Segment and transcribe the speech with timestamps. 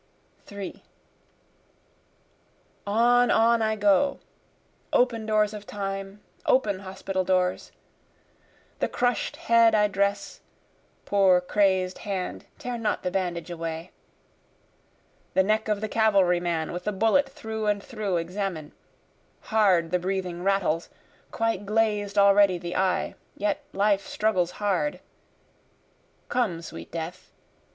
[0.47, 0.81] 3
[2.87, 4.19] On, on I go,
[4.91, 6.21] (open doors of time!
[6.47, 7.71] open hospital doors!)
[8.79, 10.41] The crush'd head I dress,
[11.05, 13.91] (poor crazed hand tear not the bandage away,)
[15.35, 18.71] The neck of the cavalry man with the bullet through and through examine,
[19.41, 20.89] Hard the breathing rattles,
[21.29, 24.99] quite glazed already the eye, yet life struggles hard,
[26.27, 27.31] (Come sweet death!